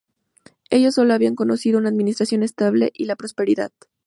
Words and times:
Ellos 0.71 0.95
solo 0.95 1.13
habían 1.13 1.35
conocido 1.35 1.77
una 1.77 1.89
administración 1.89 2.41
estable 2.41 2.89
y 2.95 3.05
la 3.05 3.15
prosperidad. 3.15 3.71